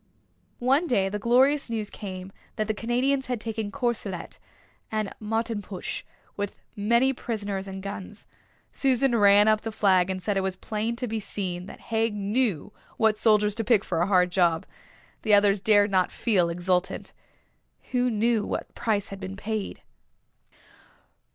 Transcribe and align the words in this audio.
One 0.57 0.87
day 0.87 1.09
the 1.09 1.19
glorious 1.19 1.69
news 1.69 1.91
came 1.91 2.31
that 2.55 2.65
the 2.67 2.73
Canadians 2.73 3.27
had 3.27 3.39
taken 3.39 3.71
Courcelette 3.71 4.39
and 4.91 5.13
Martenpuich, 5.21 6.03
with 6.35 6.55
many 6.75 7.13
prisoners 7.13 7.67
and 7.67 7.83
guns. 7.83 8.25
Susan 8.71 9.15
ran 9.15 9.47
up 9.47 9.61
the 9.61 9.71
flag 9.71 10.09
and 10.09 10.19
said 10.19 10.37
it 10.37 10.41
was 10.41 10.55
plain 10.55 10.95
to 10.95 11.07
be 11.07 11.19
seen 11.19 11.67
that 11.67 11.81
Haig 11.91 12.15
knew 12.15 12.73
what 12.97 13.15
soldiers 13.15 13.53
to 13.53 13.63
pick 13.63 13.83
for 13.85 14.01
a 14.01 14.07
hard 14.07 14.31
job. 14.31 14.65
The 15.21 15.35
others 15.35 15.59
dared 15.61 15.91
not 15.91 16.11
feel 16.11 16.49
exultant. 16.49 17.13
Who 17.91 18.09
knew 18.09 18.43
what 18.43 18.73
price 18.73 19.09
had 19.09 19.19
been 19.19 19.35
paid? 19.35 19.83